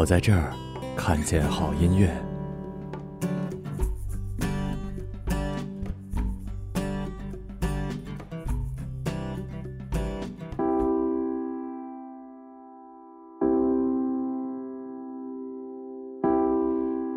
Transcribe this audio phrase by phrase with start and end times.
[0.00, 0.52] 我在这儿
[0.96, 2.08] 看见好音乐。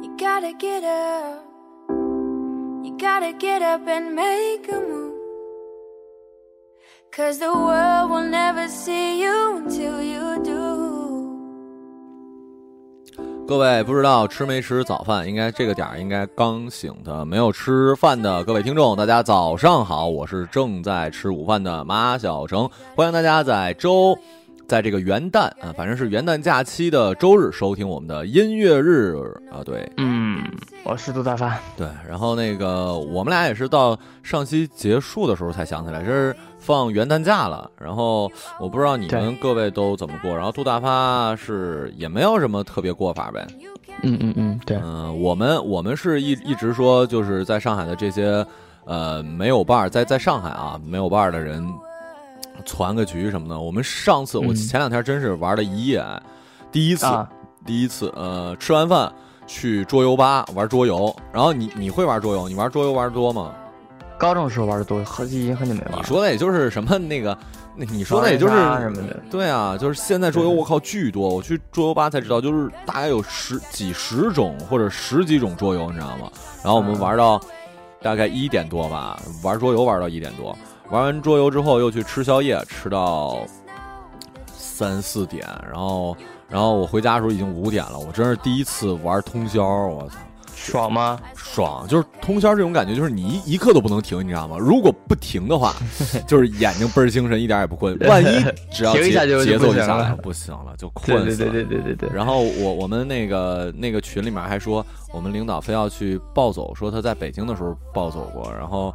[0.02, 1.44] You gotta get up.
[2.84, 5.10] You gotta get up and make a move.
[7.12, 10.73] Cause the world will never see you until you do.
[13.47, 15.29] 各位不知道吃没吃早饭？
[15.29, 18.43] 应该这个点儿应该刚醒的，没有吃饭的。
[18.43, 24.19] 各位听众，大家早上好，我是正在吃午饭的马小成，欢迎大家在周，
[24.67, 29.15] 在这个元旦啊，反正是元旦假期的周日收听我们的音乐日
[29.53, 29.87] 啊，对。
[29.99, 30.14] 嗯，
[30.85, 31.59] 我是杜大发。
[31.77, 37.71] 对，然后那个我们俩也是到上期结束的时候才想起来，这是放元旦假了。
[37.79, 43.47] 然后我不知道你们各位都怎么过，然后杜大发是也没有什么特别过法呗。
[44.03, 48.45] 嗯嗯嗯，对，嗯，我们我们是一一直说，就是在上海的这些
[48.85, 51.67] 呃没有伴儿，在在上海啊没有伴儿的人，
[52.67, 53.59] 攒个局什么的。
[53.59, 56.05] 我们上次我嗯前两天真是玩了一夜，
[56.71, 57.27] 第一次、啊，
[57.65, 59.11] 第一次呃吃完饭
[59.47, 61.15] 去桌游吧玩桌游。
[61.33, 62.49] 然后你你会玩桌游？
[62.49, 63.53] 你玩桌游玩的多吗？
[64.17, 65.99] 高中时候玩的多，很已经很久没玩了。
[65.99, 67.37] 你说的也就是什么那个，
[67.75, 76.31] 那你说的也就是什么的对啊，就是现在桌游我靠巨多，我去桌游吧才知道，就是大概有十几十种或者十几种桌游，你知道吗？
[76.63, 77.41] 然后我们嗯玩到
[78.01, 80.57] 大概一点多吧，玩桌游玩到一点多，
[80.91, 83.45] 玩完桌游之后又去吃宵夜，吃到
[84.57, 86.17] 三四点，然后
[86.55, 90.15] 然后我回家的时候已经五点了，我真是第一次玩通宵，我操！
[90.55, 91.19] 爽吗？
[91.35, 94.57] 爽，就是通宵这种感觉，就是你一一刻都不能停，你知道吗？
[94.57, 95.75] 如果不停的话，
[96.29, 97.99] 就是眼睛倍儿精神，一点也不困。
[98.07, 101.51] 万一只要节停一下就节奏就下来，了不行了，就对对对困死了。
[101.51, 102.09] 对对对对。
[102.15, 108.49] 然后我我们那个那个群里面还说，我们领导非要去暴走，说他在北京的时候暴走过。
[108.57, 108.95] 然后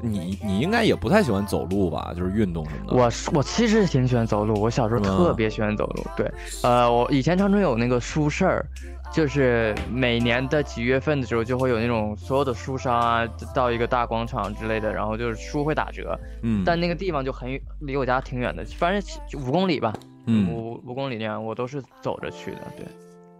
[0.00, 2.12] 你你应该也不太喜欢走路吧？
[2.16, 2.96] 就是运动什么的。
[2.96, 6.04] 我我其实挺喜欢走路，我小时候特别喜欢走路。
[6.16, 6.30] 对，
[6.62, 8.66] 呃，我以前长春有那个书市儿，
[9.12, 19.92] 就是每年的几月份的时候，就会有那种所有的书商啊，到一个大广场之类的，然后就是书会打折，嗯，但那个地方就很离我家挺远的，反正就五公里吧，
[20.26, 22.86] 嗯，五五公里那样，我都是走着去的，对，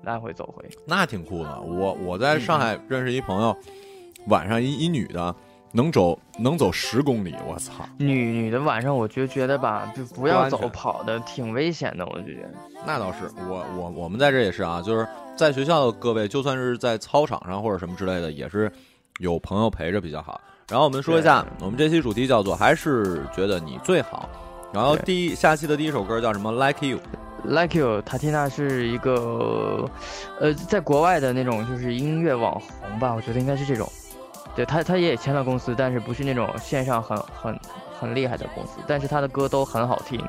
[0.03, 0.65] 来回走回。
[0.87, 1.61] 那挺酷的。
[1.61, 3.57] 我我在上海认识一朋友，
[4.27, 5.35] 晚上一一女的
[5.73, 7.85] 能走能走十公里，我操！
[7.99, 12.51] 女女的晚上，我就觉得吧，就不要走跑的，挺危险的，我就觉得。
[12.87, 15.07] 那倒是，我我我们在这也是啊，就是
[15.37, 18.71] 在学校的各位，就算是在操场上或者什么之类的，也是
[19.19, 20.41] 有朋友陪着比较好。
[20.71, 24.29] 然后我们说一下，我们这期主题叫做“还是觉得你最好”。
[24.73, 26.99] 然后第一下期的第一首歌叫什么？Like You。
[27.45, 29.89] Like You，塔缇娜是一个，
[30.41, 33.91] 呃，在国外的那种就是音乐网红吧，我觉得应该是这种。
[34.59, 37.61] 对他，他也签了公司，但是不是那种线上很很
[37.97, 40.21] 很厉害的公司，但是他的歌都很好听，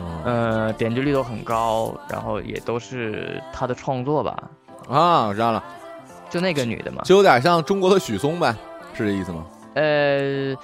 [0.00, 4.36] 嗯呃，点击率都很高，然后也都是他的创作吧。
[4.88, 5.62] 啊，我知道了，
[6.28, 8.52] 就那个女的嘛，就有点像中国的许嵩呗，
[8.92, 9.46] 是这意思吗？
[9.74, 10.56] 呃，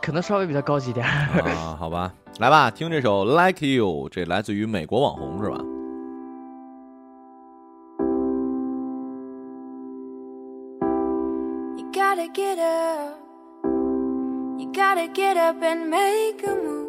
[0.00, 1.42] 可能稍微比较高级点儿。
[1.50, 5.58] 啊，好吧，来吧，听这首 Like You，这来自于美国网红是吧？
[12.32, 13.18] Get up.
[13.64, 16.88] You gotta get up and make a move.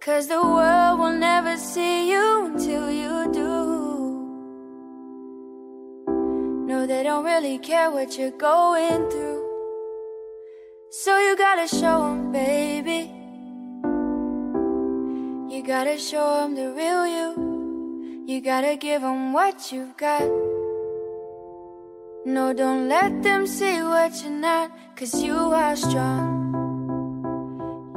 [0.00, 3.52] Cause the world will never see you until you do.
[6.66, 9.44] No, they don't really care what you're going through.
[10.90, 13.12] So you gotta show 'em, baby.
[15.52, 17.28] You gotta show 'em the real you.
[18.26, 20.55] You gotta give 'em what you've got.
[22.26, 26.34] No, don't let them see what you're not, cause you are strong.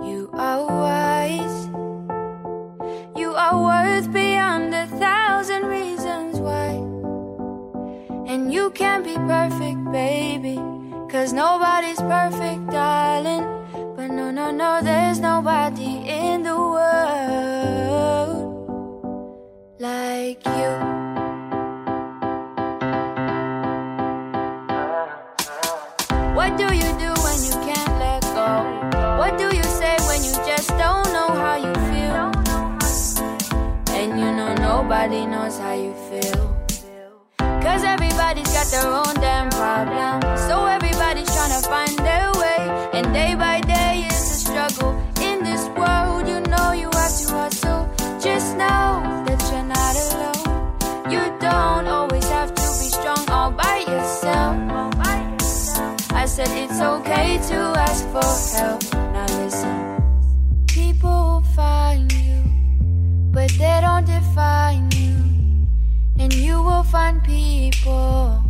[0.05, 1.65] You are wise.
[3.17, 6.77] You are worth beyond a thousand reasons why.
[8.31, 10.61] And you can't be perfect, baby.
[11.09, 13.47] Cause nobody's perfect, darling.
[13.95, 17.65] But no, no, no, there's nobody in the world
[19.79, 20.98] like you.
[38.29, 40.37] Everybody's got their own damn problem.
[40.37, 42.89] So everybody's trying to find their way.
[42.93, 44.91] And day by day is a struggle.
[45.19, 47.89] In this world, you know you have to hustle.
[48.21, 51.11] Just know that you're not alone.
[51.11, 54.55] You don't always have to be strong all by yourself.
[56.11, 58.93] I said it's okay to ask for help.
[58.93, 60.65] Now listen.
[60.67, 62.43] People will find you,
[63.31, 65.18] but they don't define you.
[66.19, 68.43] And you will find people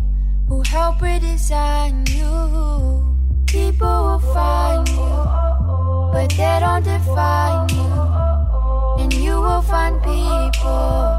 [0.47, 3.15] who help redesign you.
[3.45, 5.09] People will find you,
[6.11, 7.91] but they don't define you.
[9.03, 11.13] And you will find people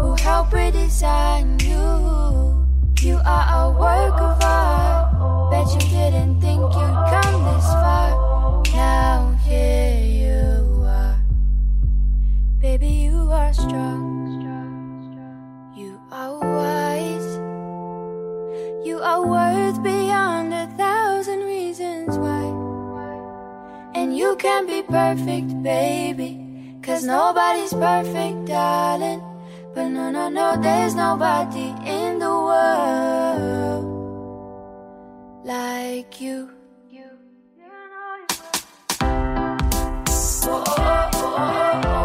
[0.00, 1.84] who help redesign you.
[3.06, 5.50] You are a work of art.
[5.50, 8.64] Bet you didn't think you'd come this far.
[8.72, 11.20] Now here you are.
[12.60, 14.11] Baby, you are strong.
[24.32, 26.40] You can be perfect, baby.
[26.82, 29.20] Cause nobody's perfect, darling.
[29.74, 33.84] But no, no, no, there's nobody in the world
[35.44, 36.50] like you.
[36.90, 37.04] You,
[37.58, 38.26] you know
[39.02, 39.58] oh,
[40.44, 42.01] oh, oh, oh, oh.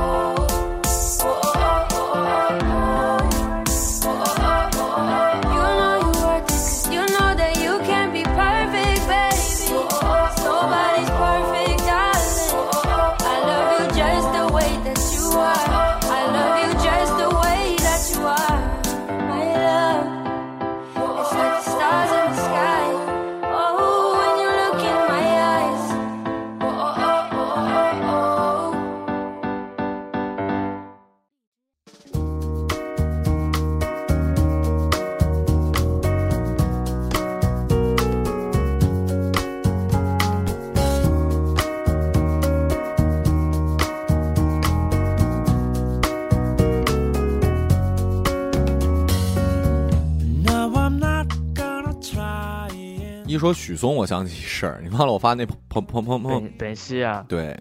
[53.38, 57.56] 一说许嵩，我想起一事儿，你忘了我发那砰砰砰砰砰本，本溪啊，对，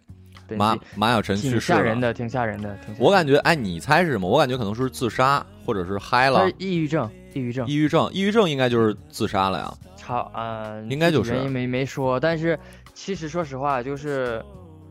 [0.57, 1.79] 马马晓晨去挺世了。
[1.79, 3.05] 吓人的，挺吓人的，挺吓人的。
[3.05, 4.27] 我感觉，哎，你猜是什么？
[4.27, 9.75] 我感觉可能是自杀，或者是嗨了是，抑郁症，抑郁症抑郁症，抑郁症应该就是自杀了呀。
[9.99, 12.59] 超呃，应该就是具体原因没没说，但是
[12.95, 14.43] 其实说实话，就是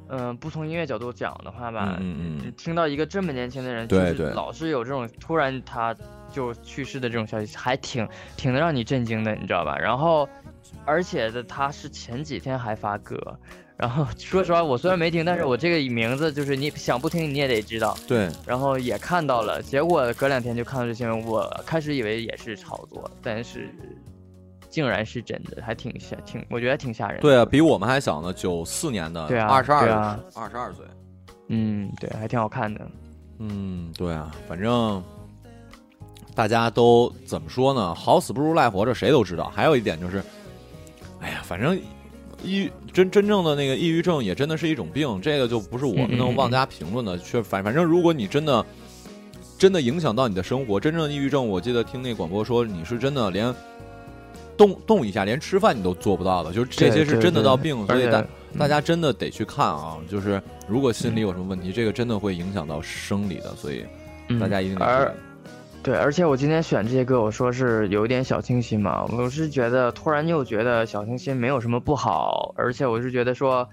[0.09, 2.53] 嗯、不从音乐角度讲的话吧，嗯嗯嗯。
[2.57, 4.33] 听到一个这么年轻的人，就是对对。
[4.33, 5.95] 老是有这种突然他
[6.31, 8.07] 就去世的这种消息，还挺
[8.37, 9.77] 挺能让你震惊的，你知道吧？
[9.77, 10.27] 然后，
[10.85, 13.17] 而且的他是前几天还发歌，
[13.77, 23.69] 然后 说实话，我虽然没听，但是我这个名字就是你想不听你也得知道，对，然后也看到了，结果隔两天就看到这新闻，我开始以为也是炒作，但是
[24.75, 27.21] 竟然是真的，还挺吓，挺我觉得挺吓人的。
[27.21, 30.85] 对啊，比我们还小呢，九四年的，对啊二十二对啊，二十二岁。
[31.47, 32.85] 嗯，对，还挺好看的。
[33.39, 35.01] 嗯，对啊，反正
[36.35, 37.95] 大家都怎么说呢？
[37.95, 39.45] 好死不如赖活着，谁都知道。
[39.55, 40.21] 还有一点就是，
[41.21, 41.73] 哎呀，反正
[42.43, 47.17] 抑郁真真正的那个抑郁症也真的是一种病，这个就不是我们能妄加评论的。
[47.19, 48.65] 却反反正如果你真的
[49.57, 53.55] 真的影响到你的生活，真正的抑郁症，我记得听那广播说你是真的连
[54.57, 59.97] 动动一下，连吃饭你都做不到的，就是这些是真的到病，所以而且大嗯大家真的得去看啊。
[60.09, 63.85] 就是如果心里有什么问题，这个真的会影响到生理的，所以
[64.29, 65.13] 嗯大家一定得而。
[65.83, 73.69] 对，而且我今天选这些歌，我说是有一点小清新嘛，我是觉得突然又觉得小清新没有什么不好，而且我是觉得说，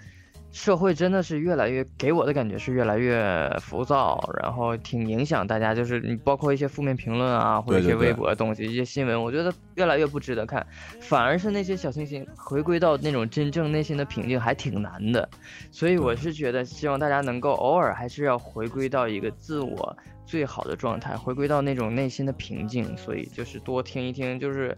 [0.52, 10.64] 社会真的是越来越给我的感觉是越来越浮躁，然后挺影响大家，就是你包括一些负面评论啊，或者一些微博的东西，一些新闻，我觉得越来越不值得看，
[11.00, 15.28] 反而是那些小清新回归到那种真正内心的平静还挺难的，
[15.70, 19.96] 所以我是觉得希望大家能够偶尔还是要回归到一个自我。
[20.24, 24.74] 最好的状态，回归到那种内心的平静，所以就是多听一听，就是，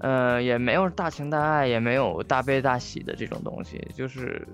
[0.00, 4.46] 呃，也没有大情大爱，也没有大悲大喜的这种东西，就是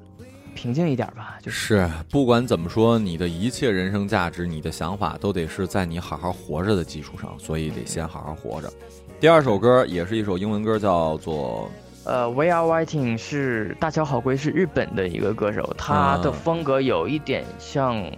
[0.56, 8.72] 平静一点吧，就是是，不管怎么说，你的一切人生价值，你的想法都得是在你好好活着的基础上，所以得先好好活着。
[9.20, 11.70] 第二首歌也是一首英文歌，叫做
[12.04, 18.10] 呃，We Are Waiting 是大乔好归是日本的一个歌手，他的嗯风格有一点像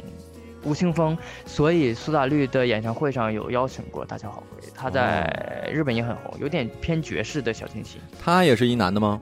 [0.63, 1.17] 吴青峰，
[1.47, 8.01] 所以苏打绿的演唱会上有邀请过大乔好归，他在日本也很红，有点偏爵士的小清新。
[8.23, 9.21] 他也是一男的吗？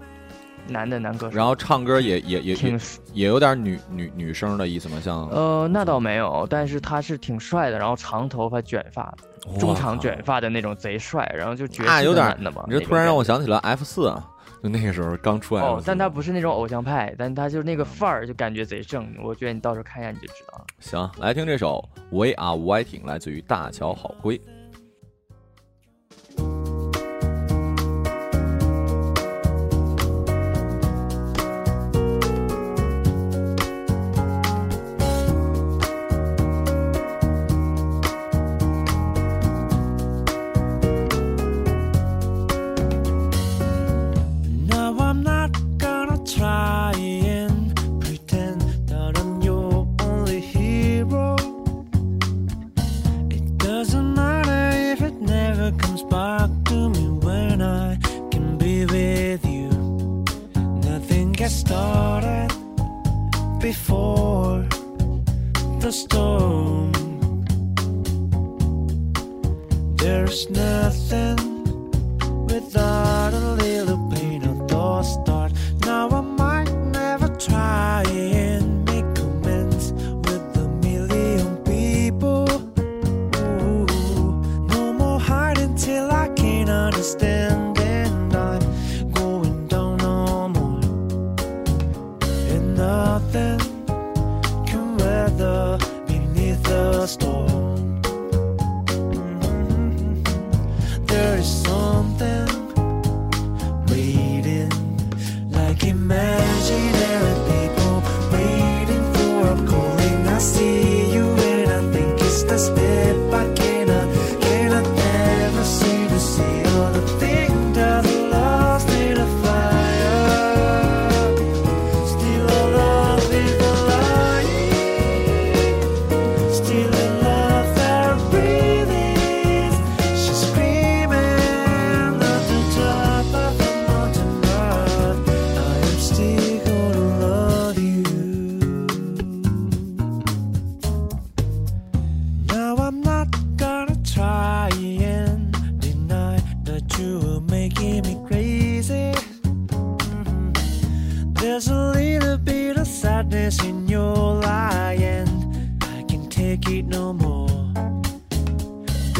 [0.68, 2.78] 男的男歌手，然后唱歌也也也挺，
[3.12, 9.14] 也有点女女女生的意思嘛，像呃，那倒没有，但是他是挺帅的，然后长头发卷发，
[9.58, 14.28] 中长卷发的那种贼帅，然后就啊有点的嘛，你这突然让我想起了 F 四啊，
[14.62, 20.64] 就那个时候刚出来哦，但他不是那种偶像派，但他就是那个范儿，就感觉贼正，我觉得你到时候看一下你就知道了。
[20.80, 24.40] 行，来听这首《We Are Waiting》，来自于大乔好归。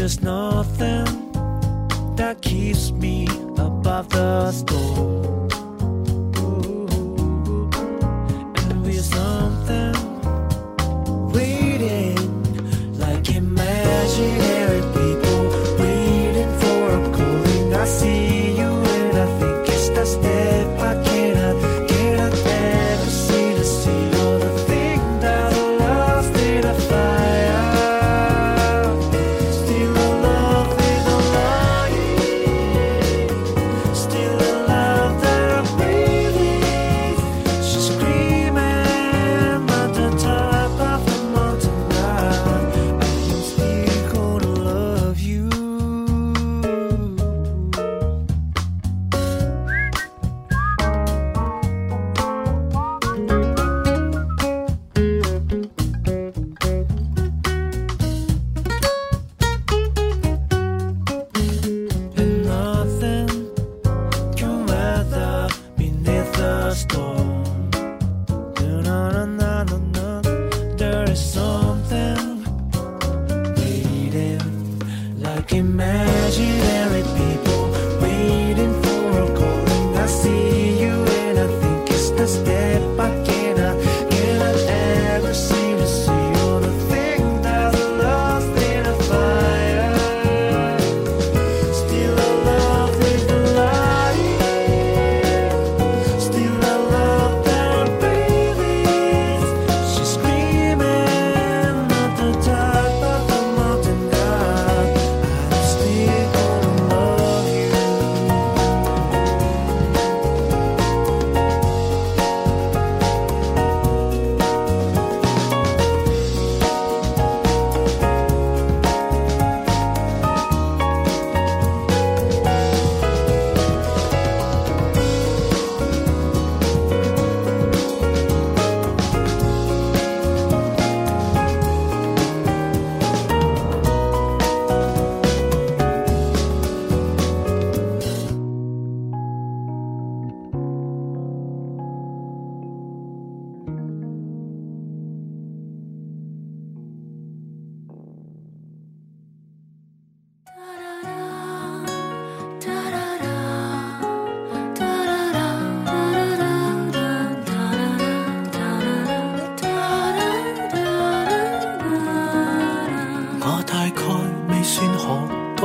[0.06, 1.32] There's nothing
[2.14, 3.26] that keeps me
[3.58, 5.35] above the storm.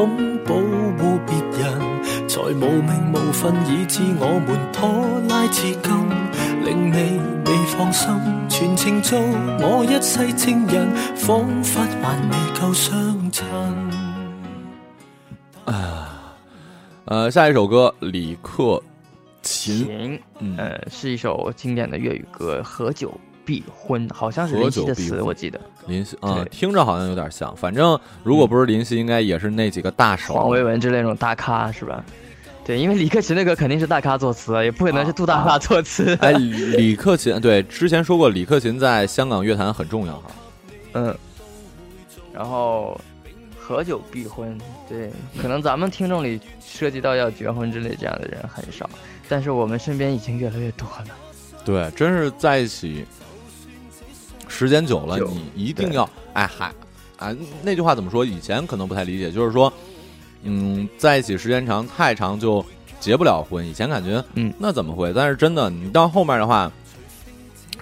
[0.01, 0.09] 懂
[0.45, 1.29] 保護別
[1.59, 4.89] 人，才無名無份，以致我們拖
[5.29, 5.93] 拉至今，
[6.65, 8.09] 令你未放心，
[8.49, 9.19] 全程做
[9.59, 13.43] 我一世情人，彷彿還未夠相襯。
[17.05, 18.81] 呃，下一首歌李克
[19.43, 23.13] 勤，嗯呃，是一首经典的粤语歌《何久
[23.45, 25.59] 必婚》，好像是林夕的词，我记得。
[25.87, 27.55] 林夕啊，听着好像有点像。
[27.55, 30.33] 反正如果不是林夕，应该也是那几个大手。
[30.33, 32.03] 黄维文之类那种大咖是吧？
[32.63, 36.15] 对，因为李克勤那个肯定是大咖作词，也不可能是杜大大作词。
[36.21, 36.31] 哎，
[36.77, 40.31] 李克勤，对，之前说过李克勤在香港乐坛很重要哈。
[40.93, 41.17] 嗯，
[42.31, 42.99] 然后
[43.59, 44.55] 合久必婚，
[44.87, 48.87] 对，可能咱们听众里涉及到要结婚之类这样的人很少，
[49.27, 51.07] 但是我们身边已经越来越多了。
[51.65, 53.05] 对，真是在一起
[54.51, 55.17] 时间久了，
[55.55, 56.71] 你一定要哎嗨
[57.17, 57.33] 啊
[57.63, 58.25] 那句话怎么说？
[58.25, 59.71] 以前可能不太理解，就是说，
[60.43, 62.63] 嗯，在一起时间长太长就
[62.99, 63.65] 结不了婚。
[63.65, 65.13] 以前感觉嗯那怎么会？
[65.13, 66.71] 但是真的，你到后面的话，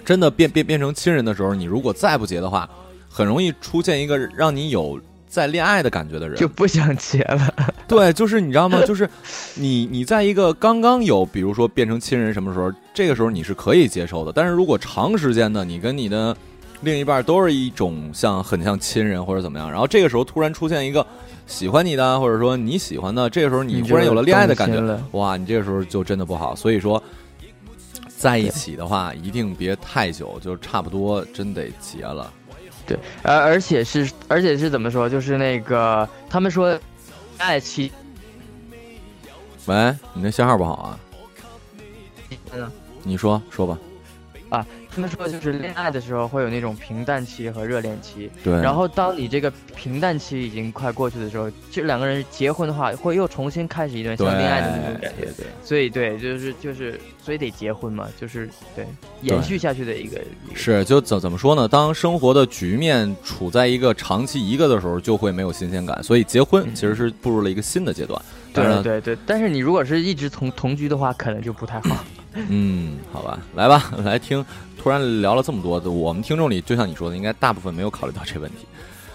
[0.04, 2.68] 真的变变变成亲人的时候，你如果再不结的话，
[3.08, 7.54] 很容易出现一个让你有在恋爱的感觉的人，就不想结了。
[7.86, 8.80] 对，就是你知道吗？
[8.86, 9.08] 就是
[9.54, 14.32] 你你在一个刚刚有，比如说变成亲人什么时候，这个时候你是可以接受的。
[14.32, 16.36] 但是如果长时间的，你跟你的
[16.82, 21.06] 另一半都是一种像很像亲人或者怎么样，然后这个时候突然出现一个
[21.46, 26.56] 喜欢你的，或者说你喜欢的，这个时候你忽然有了恋爱的感觉了哇，你这个时候就真的不好。
[26.56, 27.02] 所以说，
[28.16, 32.32] 在一起的话，一定别太久，就差不多真得结了。
[32.86, 35.08] 对，而而且是而且是怎么说？
[35.08, 36.78] 就是那个他们说，
[37.36, 37.92] 爱期
[39.66, 41.00] 喂，你那信号不好啊？
[42.52, 42.70] 嗯
[43.02, 43.78] 你说说吧。
[44.50, 55.26] 啊，他们说就是恋爱的时候会有那种平淡期和热恋期，对，然后当你这个平淡期已经快过去的时候，这两个人结婚的话，会又重新开始一段像恋爱的那种感觉。
[55.26, 55.46] 对对。
[55.62, 58.84] 所以对，就是就是，所以得结婚嘛，就是对
[59.22, 60.20] 延续下去的一个
[60.54, 61.68] 是，就怎怎么说呢？
[61.68, 68.20] 当生活的局面处在一个长期一个的时候，就会没有新鲜感，所以结婚其实是步入了一个新的阶段。
[68.52, 72.04] 对对对，但是你如果是一直同同居的话，可能就不太好。
[72.34, 74.44] 嗯，好吧，来吧，来听。
[74.80, 78.66] 突然聊了这么多的，我们听众里就像你说的，应该大部分没有考虑到这个问题。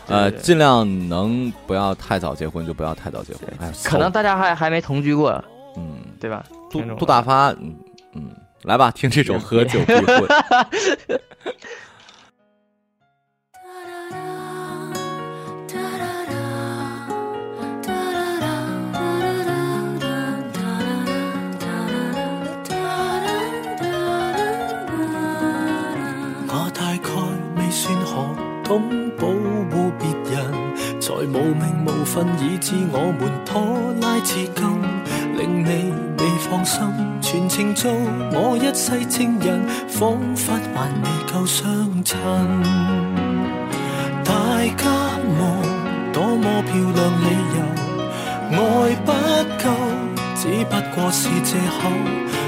[0.06, 3.50] 呃，尽量能不要太早结婚就不要太早结婚。
[3.60, 5.44] 哎，可能大家还还没同居过，
[5.76, 6.46] 嗯，对吧？
[6.70, 7.76] 杜杜大发，嗯
[8.14, 8.30] 嗯，
[8.62, 10.06] 来吧，听这首《喝酒必婚》。
[28.66, 28.82] 懂
[29.20, 33.54] 保護別人，才無名無份，以致我們拖
[34.02, 34.66] 拉至今，
[35.38, 36.82] 令你未放心，
[37.22, 37.92] 全程做
[38.34, 41.64] 我一世情人，仿佛還未夠相
[42.04, 42.20] 衬。
[44.24, 44.34] 大
[44.76, 44.90] 家
[45.40, 47.58] 望多麼漂亮理由，
[48.58, 49.12] 愛不
[49.62, 49.64] 夠，
[50.36, 51.92] 只不過是借口。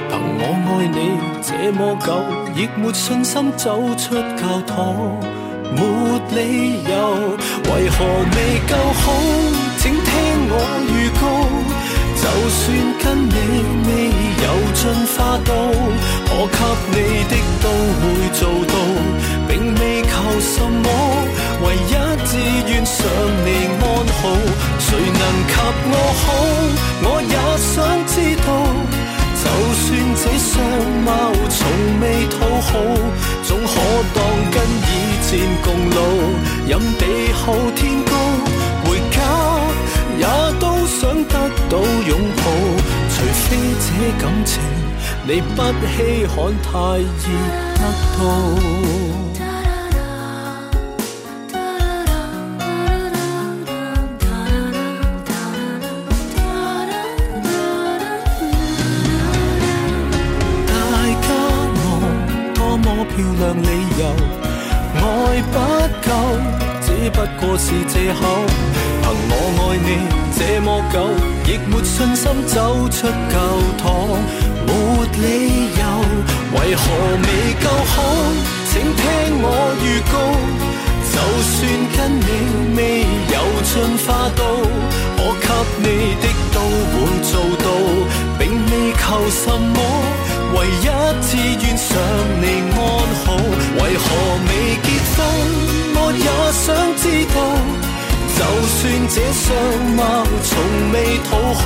[0.09, 0.99] 凭我愛你
[1.43, 2.07] 這麼久，
[2.55, 5.19] 亦沒信心走出教堂，
[5.75, 5.81] 没
[6.35, 6.93] 理由，
[7.71, 9.05] 为何未够好？
[9.79, 10.05] 请听
[10.49, 10.53] 我
[10.87, 11.23] 预告，
[12.15, 12.63] 就算
[13.01, 13.35] 跟你
[13.85, 13.89] 未
[14.43, 14.81] 有进
[15.15, 15.49] 化到，
[16.27, 16.57] 可
[16.91, 16.97] 给你
[17.29, 17.65] 的都
[17.99, 18.03] 会
[18.33, 18.73] 做到，
[19.47, 20.85] 并未求什么，
[21.63, 21.93] 唯一
[22.25, 22.31] 志
[22.67, 22.97] 愿想
[23.45, 23.47] 你
[23.79, 23.83] 安
[24.19, 24.23] 好，
[24.79, 25.53] 谁能及
[25.91, 26.25] 我好？
[27.03, 27.75] 我也想
[28.07, 28.13] 知
[28.45, 28.47] 道。
[29.39, 29.85] 就算
[30.17, 30.51] 这相
[31.05, 31.07] 貌
[31.49, 31.57] 从
[32.01, 32.35] 未讨
[32.67, 32.69] 好，
[33.43, 33.73] 总可
[35.77, 35.97] 前共老。
[36.67, 38.11] 任地厚天高，
[38.83, 39.17] 回家
[40.17, 40.25] 也
[40.59, 41.33] 都想得
[41.69, 42.43] 到擁抱。
[43.09, 43.45] 除非
[43.83, 43.87] 這
[44.21, 44.51] 感情
[45.25, 45.95] 你不稀
[46.27, 47.03] 罕，太易
[47.75, 47.79] 得
[48.17, 48.19] 到。
[60.67, 60.71] 大
[61.21, 61.25] 家
[61.75, 61.85] 望
[62.53, 63.65] 多麼漂亮理
[63.99, 64.01] 由，
[67.09, 68.45] 不過是借口。
[69.03, 69.89] 憑我愛你
[70.37, 70.95] 這麼久，
[71.47, 73.35] 亦沒信心走出教
[73.77, 73.85] 堂，
[74.67, 74.69] 没
[75.21, 75.25] 理
[75.79, 75.81] 由，
[76.53, 76.83] 為何
[77.23, 77.27] 未
[77.63, 77.95] 夠好？
[78.69, 79.03] 請聽
[79.41, 79.45] 我
[79.81, 80.15] 預告。
[81.09, 81.57] 就算
[81.95, 82.29] 跟你
[82.75, 82.79] 未
[83.33, 83.73] 有進
[84.05, 84.39] 化到，
[85.17, 85.45] 我給
[85.81, 85.85] 你
[86.21, 86.55] 的都
[86.93, 87.31] 會做
[87.63, 87.67] 到，
[88.37, 89.77] 並未求什麼，
[90.53, 90.87] 唯一
[91.23, 91.27] 志
[91.65, 91.87] 願想
[92.41, 92.77] 你安
[93.25, 93.25] 好。
[93.79, 94.05] 為何
[94.47, 95.76] 未結婚？
[96.07, 96.23] 我也
[96.55, 97.03] 想知
[97.35, 97.37] 道。
[98.37, 98.39] 就
[98.77, 99.45] 算这相
[99.97, 99.99] 貌
[100.47, 100.49] 從
[100.93, 100.95] 未
[101.27, 101.65] 討好，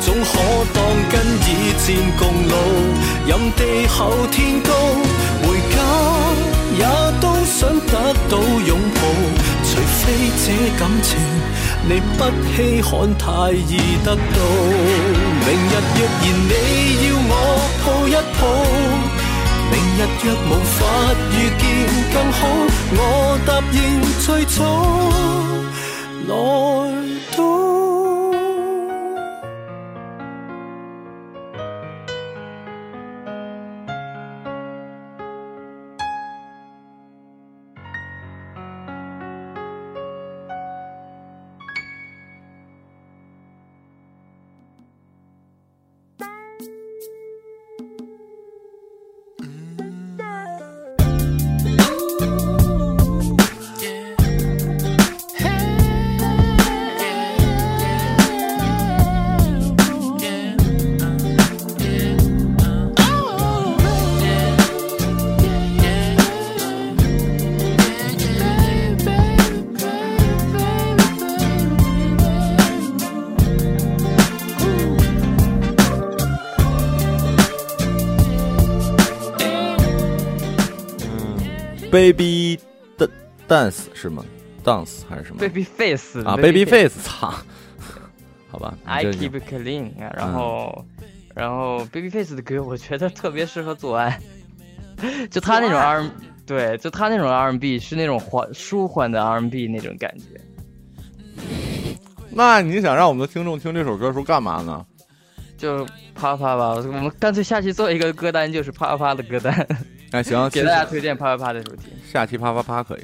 [0.00, 0.30] 總可
[0.72, 0.78] 當
[1.10, 1.84] 跟以戰
[2.18, 2.54] 共老。
[3.26, 3.58] 任地
[3.88, 3.98] 厚
[4.30, 4.70] 天高，
[5.42, 5.76] 回家
[6.78, 6.84] 也
[7.20, 7.92] 都想得
[8.28, 9.00] 到擁抱，
[9.64, 10.02] 除非
[10.44, 10.46] 這
[10.78, 11.18] 感情
[11.88, 12.20] 你不
[12.54, 14.38] 稀罕，太易得到。
[15.46, 16.52] 明日若然你
[17.08, 17.32] 要我
[17.82, 19.13] 抱一抱。
[19.70, 20.76] 明日若无法
[21.32, 21.62] 遇见
[22.12, 22.40] 更好，
[22.96, 22.98] 我
[23.46, 23.78] 答应
[24.20, 24.58] 最早
[26.28, 26.32] 来。
[81.94, 82.58] ，Baby
[82.98, 83.08] 的
[83.48, 84.24] dance 是吗
[84.64, 87.32] ？dance 还是什么 Baby Face 啊？Baby face，操，
[88.50, 88.76] 好吧。
[88.84, 90.84] I keep clean，啊然后，
[91.36, 94.18] 然后 Baby Face 的歌，我觉得特别适合做爱，
[95.30, 96.10] 就他那种 R，
[96.44, 100.24] 对，就他那种 R&B 是那种缓舒缓的 R&B 那种感觉。
[102.30, 104.84] 那你想让我们的听众听这首歌时候干嘛呢？
[105.56, 109.54] 就啪啪吧，我们干脆下期做一个歌单，就是啪啪的歌单，
[110.14, 111.88] 哎，行，给大家推荐啪啪啪的主题。
[112.08, 113.00] 下期啪啪啪可以，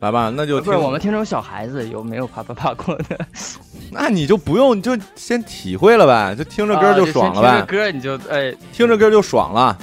[0.00, 3.18] 来吧，那就不是听我们听众小孩子有没有啪啪啪过的？
[3.92, 9.78] 那你就不用，你就先体会了呗，就听着歌就爽了呗，啊听着歌你就哎，听着歌就爽了。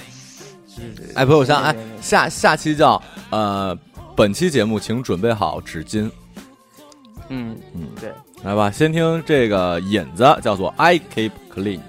[1.14, 3.78] 哎，朋友像哎对对对，下下期叫呃，
[4.16, 6.10] 本期节目请准备好纸巾，
[7.30, 8.12] 嗯嗯对。
[8.44, 11.80] 来吧，先听这个引子，叫做 I Keep Clean。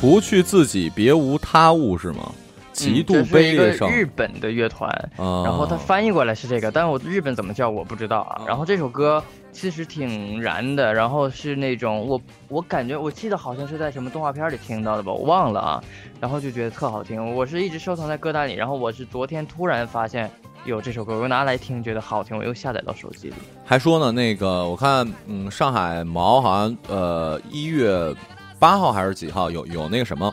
[0.00, 2.32] 除去自己，别无他物是吗？
[2.72, 8.44] 极度嗯这是一个卑劣上，日本的乐团，啊然后它翻译过来是这个，但是我日本怎么叫我不知道啊哦。
[8.48, 15.84] 然后这首歌其实挺燃的，然后是那种我我感觉我记得好像是在什么动画片里听到的吧，我忘了啊。
[16.18, 20.30] 然后就觉得特好听，我是一直收藏在歌单里，然后我是昨天突然发现
[20.64, 23.34] 有这首歌，我拿来听，觉得好听，我又下载到手机里。
[23.66, 28.14] 还说呢，那个我看，嗯，上海毛好像呃一月
[28.60, 30.32] 八号还是几号有有那个什么，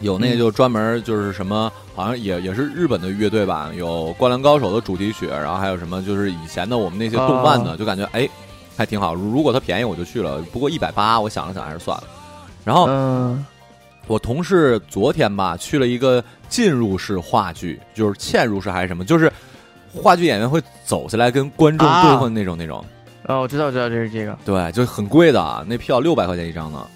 [0.00, 8.26] 有那个嗯就专门就是什么，好像也也是日本的乐队吧，有《灌篮高手》的主题曲，然后还有什么就是以前的我们那些动漫的，就感觉哎
[8.76, 9.12] 还挺好。
[9.12, 12.04] 如如果它便宜我就去了，不过一百八，我想了想还是算了。
[12.64, 13.44] 然后嗯，
[14.06, 19.30] 我同事昨天吧去了一个进入式话剧，就是嵌入式还是什么，就是
[19.92, 22.84] 话剧演员会走下来跟观众啊对话那种、那种。
[23.26, 24.36] 哦，我知道，我知道，这是这个。
[24.44, 26.86] 对，就很贵的，啊那票六百块钱一张呢。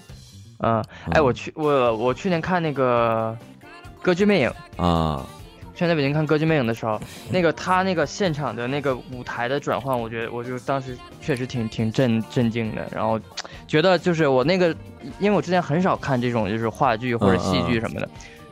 [0.59, 3.37] 嗯，哎，我去，我我去年看那个
[4.03, 4.51] 《歌剧魅影》，
[4.83, 5.25] 啊，
[5.75, 13.19] 去年在北京看《歌剧魅影》的时候，那个他那个现场的那个舞台的转换，我觉得我就当时确实挺挺震震惊的，然后
[13.67, 14.75] 觉得就是我那个，
[15.19, 18.09] 因为我之前很少看这种就是话剧或者戏剧什么的，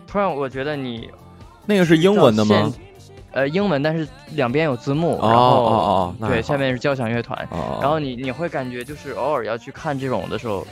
[0.07, 1.09] 突然我觉得你
[1.65, 2.73] 那个是英文的吗现？？
[3.35, 10.65] 呃，英文，但是两边有字幕，哦然后哦哦对，下面是交响乐团，哦，然后你你会感觉就是偶尔要去看这种的时候，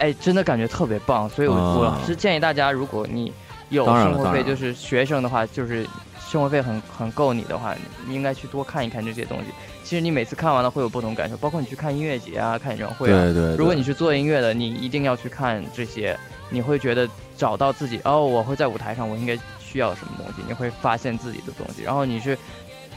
[0.00, 1.28] 哎，真的感觉特别棒。
[1.28, 3.32] 所以我，我啊是建议大家，如果你
[3.68, 5.86] 有生活费，就是学生的话，就是
[6.18, 7.76] 生活费很很够你的话，
[8.08, 9.44] 你应该去多看一看这些东西。
[9.84, 13.22] 其实你每次看完了会有不同感受，包括你去看音乐节啊、看演唱会啊。
[13.22, 16.18] 对对，对如果你是做音乐的，你一定要去看这些，
[16.50, 19.38] 你会觉得找到自己哦，我会在舞台上，我应该
[19.68, 21.82] 需要什么东西，你会发现自己的东西。
[21.82, 22.38] 然后你是，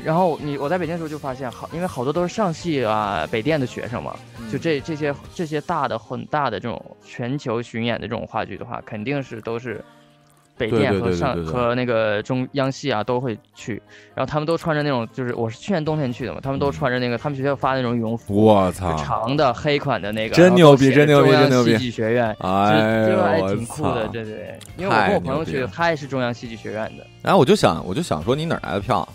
[0.02, 4.16] 然后你我在北京的时候就发现，好，因为好多都是上戏啊、北电的学生嘛，
[4.50, 9.84] 就这这些这些大的很大的这种全球巡演的这种话剧的话，肯定是都是
[10.58, 13.82] 北电和上和那个中央戏啊都会去，
[14.14, 22.36] 然后他们都穿着那种，就是我是去年冬天去的嘛，他们都穿着那个他们学校发那种羽绒服，我操，长的黑款的那个，真牛逼真牛逼真牛逼戏剧学院。
[22.40, 29.08] 哎呦这还挺酷的，对对对，因为我跟我朋友去他也是中央戏剧学院的，然后我就想，我就想说，你哪儿来的票？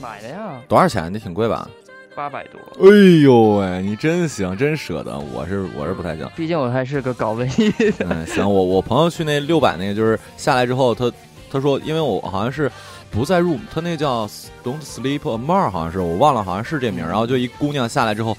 [0.00, 1.12] 买的呀，多少钱？
[1.12, 1.68] 你挺贵吧？
[2.14, 2.58] 八百多。
[2.80, 5.18] 哎呦喂，你真行，真舍得。
[5.18, 6.28] 我是我是不太行。
[6.36, 11.10] 毕竟我还是个搞文艺的，嗯，行，我我朋友去那六百那个，就是下来之后，他
[11.50, 12.70] 他说，因为我好像是
[13.10, 14.26] 不在 room，他那叫
[14.62, 17.06] Don't Sleep Amar，好像是我忘了，好像是这名。
[17.06, 18.36] 然后就一姑娘下来之后，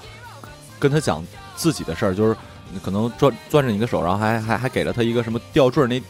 [0.79, 2.35] 跟他讲自己的事儿，就是
[2.83, 6.01] 可能攥攥着你的手，然后还还还给了他一个什么吊坠儿，那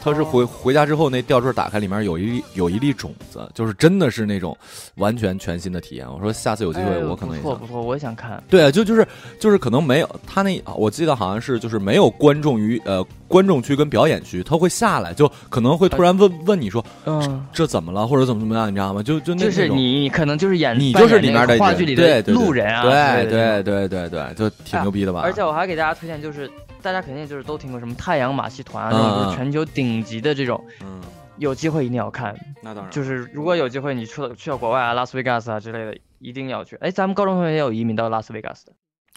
[0.00, 4.56] 他是回回家之后那吊坠儿打开，里面有一粒有一粒种子，就是真的是那种
[4.96, 6.10] 完全全新的体验。
[6.10, 8.42] 我说下次有机会我可能也想不错不错，我也想看。
[8.48, 9.06] 对啊，就就是
[9.38, 19.02] 就是可能没有他那，我记得好像是就是没有观众于呃观众区跟表演区，他会下来，就可能会突然问问你说嗯，这怎么了，或者怎么怎么样，你知道吗？
[19.02, 25.20] 就就那就是你可能就是演你就是里面的话剧里的对对对对对，就挺牛逼的吧？
[25.22, 31.00] 而且我还给大家推荐，就是大家肯定就是都听过什么太阳马戏团啊，嗯这种就嗯是全球顶级的这种，嗯，
[31.36, 32.34] 有机会一定要看。
[32.62, 36.76] 那当然就是如果有机会你去了去到国外啊，拉斯维加斯啊之类的，一定要去。
[36.76, 38.72] 哎，咱们高中同学也有移民到拉斯维加斯的，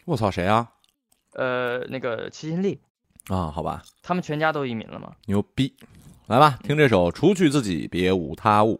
[0.06, 0.70] 我操，谁啊？
[1.34, 2.80] 呃，那个齐秦力，
[3.30, 5.12] 啊，好吧，他们全家都移民了吗。
[5.26, 5.74] 牛逼，
[6.28, 8.80] 来吧，听这首《除去自己，别无他物》。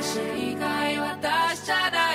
[0.00, 0.77] 私以外
[1.20, 2.07] tá achará.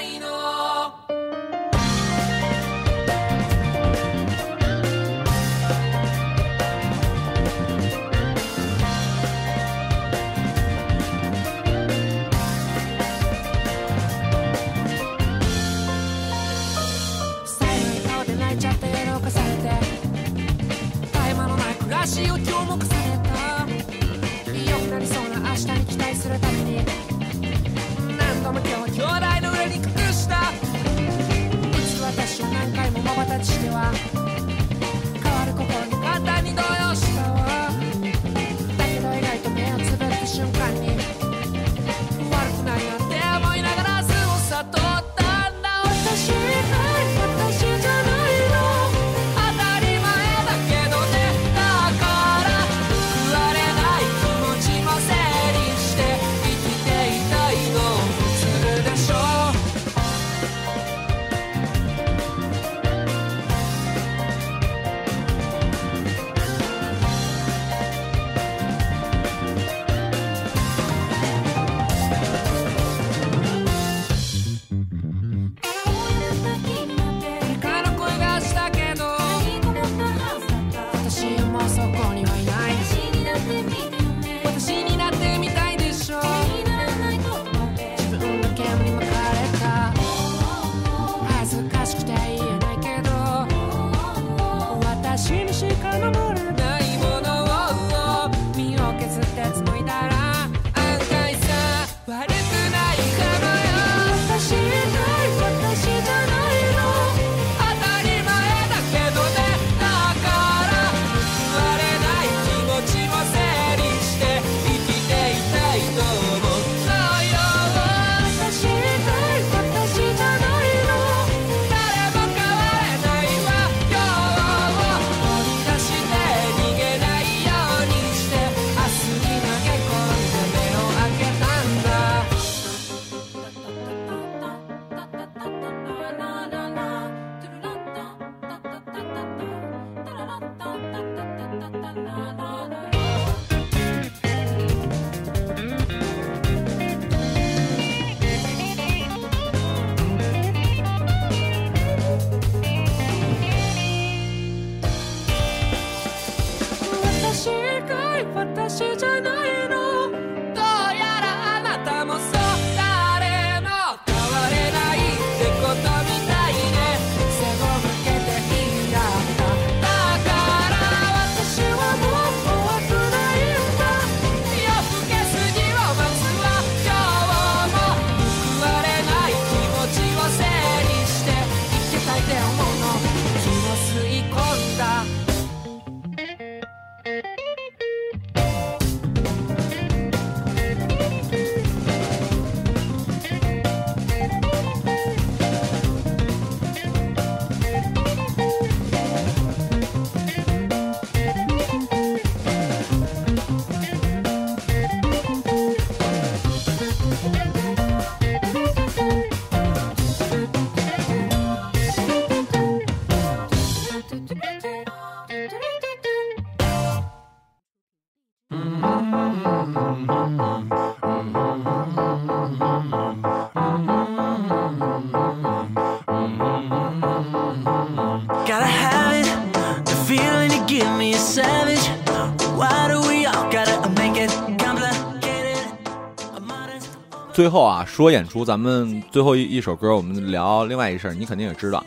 [237.44, 241.84] 最后啊，说演出，咱们最后一一首歌，我们聊另外一事儿，你肯定也知道，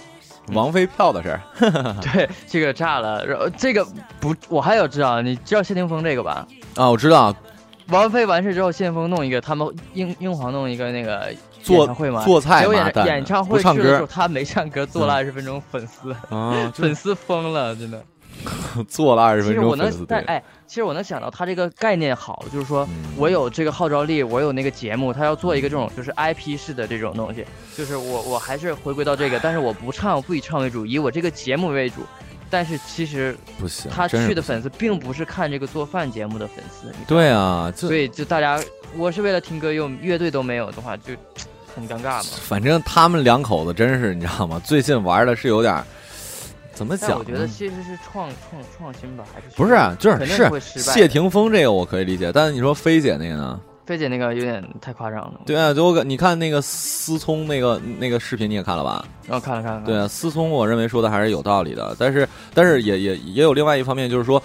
[0.52, 1.40] 王菲票的事儿。
[2.02, 3.24] 对，这个炸了。
[3.24, 3.82] 然后这个
[4.20, 6.46] 不，我还有知道，你知道谢霆锋这个吧？
[6.74, 7.34] 啊，我知道，
[7.88, 11.32] 王菲完事之后，谢霆锋弄一个，他们英英皇弄一个那个
[11.62, 11.86] 做
[12.22, 18.04] 做菜结果演演唱会唱歌去的时候，他没唱歌，做了二十分钟，粉丝啊，粉丝疯了，真的。
[18.88, 27.44] 做了二十分其实我钟粉丝但哎，其实我能想到他这个概念好，就是说嗯我有这个号召力，我有那个节目，他要做一个这种就是 IP 式的这种东西，
[27.76, 32.02] 就是我我还是回归到这个，但是我不唱，不以唱为主，以我这个节目为主。
[32.48, 38.62] 但是其实不行，他去的粉丝并不是看这个做饭节目的粉丝，对啊，所以就大家
[38.96, 41.12] 我是为了听歌，用乐队都没有的话，就
[41.74, 42.24] 很尴尬嘛。
[42.42, 44.62] 反正他们两口子真是，你知道吗？
[44.64, 45.84] 最近玩的是有点儿
[46.76, 50.26] 怎么讲我觉得其实是创创创新吧，还是不是啊，就是
[50.60, 53.58] 是谢霆锋这个我可以理解，但是你说菲姐那个呢？
[53.86, 55.40] 菲姐那个有点太夸张了。
[55.46, 59.02] 对啊，就我感你看那个思聪那个那个视频你也看了吧？
[59.26, 64.42] 然后看了看了，对啊，思聪我认为说的还是有道理的，但是但是也也也有另外一方面，就是说，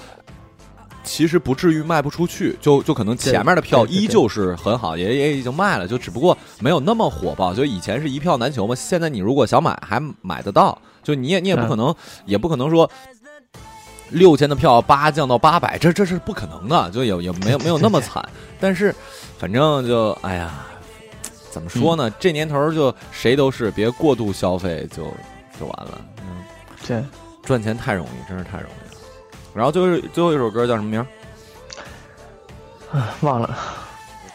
[1.03, 7.53] 其实不至于卖不出去，就就可能前面的票依旧是很好，也也已经卖了，就只不过没有那么火爆。
[7.53, 11.93] 就以前是一票难求嘛，现在你如果想买还买得到，就你也你也不可能、
[12.25, 12.89] 也不可能说。
[14.13, 18.21] 六千的票八降到八百，这这是不可能的，就也也没有 没有那么惨，
[18.59, 18.93] 但是
[19.39, 20.51] 反正就哎呀，
[21.49, 22.13] 怎么说呢？
[22.19, 25.05] 这年头就谁都是别过度消费就
[25.57, 26.01] 就完了。
[26.27, 26.43] 嗯，
[26.85, 27.01] 对，
[27.41, 29.01] 赚钱太容易，真是太容易了。
[29.53, 30.99] 然后最后最后一首歌叫什么名
[32.91, 33.07] 儿？
[33.21, 33.57] 忘了，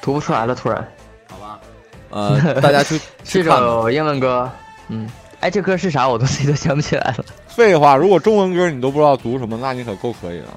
[0.00, 0.88] 读不出来了，突然。
[1.28, 1.60] 好吧，
[2.08, 3.50] 呃，大家去 去这。
[3.50, 4.50] 首英文歌，
[4.88, 5.06] 嗯，
[5.46, 6.08] 哎，这歌是啥？
[6.08, 7.24] 我都 自己都想不起来了。
[7.46, 10.48] 废话，如果中文歌你都不知道读什么，那你可够可以了。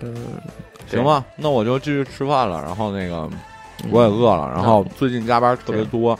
[0.00, 0.14] 嗯，
[0.88, 2.62] 行吧，那我就继续吃饭了。
[2.62, 3.28] 然后那个
[3.90, 6.16] 我也饿了，然后最近加班特别多。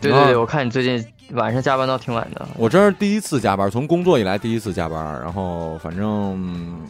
[0.00, 2.46] 对对对，我看你最近晚上加班到挺晚的。
[2.56, 6.06] 我真是第一次加班，从工作以来第一次加班，然后反正
[6.36, 6.82] 嗯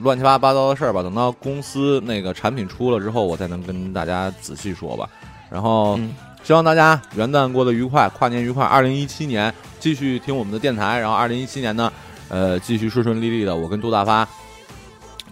[0.00, 1.00] 乱七八八糟的事儿吧。
[1.00, 5.08] 等到公司那个产品出了之后，我再能跟大家仔细说吧。
[5.48, 6.12] 然后嗯
[6.42, 8.64] 希望大家元旦过得愉快，跨年愉快。
[8.64, 11.92] 二零一七年继续听我们的电台，然后二零一七年呢，
[12.28, 13.54] 呃，继续顺顺利利的。
[13.54, 14.28] 我跟杜大发，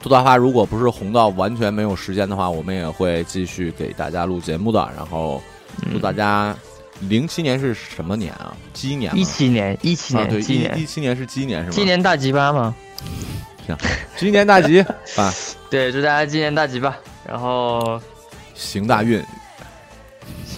[0.01, 4.89] 杜大发如果不是红到完全没有时间的话，我们也会继续给大家录节目的。
[4.97, 5.43] 然后
[5.93, 6.55] 祝大家。
[7.03, 8.53] 零七年是什么年啊？
[8.73, 11.73] 鸡年吗一七年，一七啊，对，年，鸡一一年，七年是鸡年是吗？
[11.73, 12.75] 鸡年大吉吧吗？
[13.65, 13.77] 行
[14.17, 14.81] 鸡年大吉
[15.15, 15.33] 啊，
[15.71, 16.99] 对，祝大家鸡年大吉吧。
[17.25, 18.01] 然后
[18.53, 19.25] 行大运，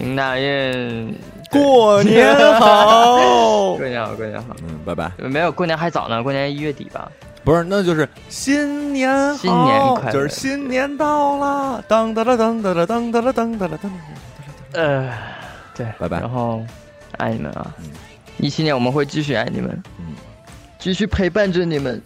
[0.00, 1.14] 行大运，
[1.50, 3.16] 过年好
[3.76, 3.86] 过。
[3.86, 4.56] 年好，过年好。
[4.62, 5.12] 嗯，拜拜。
[5.18, 7.12] 没有，过年还早呢，过年一月底吧。
[7.44, 13.92] 不是，那就是新年好，新年快乐就是新年到了，当当当当当当当当当。
[14.72, 15.12] 呃，
[15.74, 16.62] 对，拜拜然后
[17.18, 17.90] 爱你们啊嗯！
[18.38, 20.14] 一七年我们会继续爱你们，嗯，
[20.78, 22.02] 继续陪伴着你们。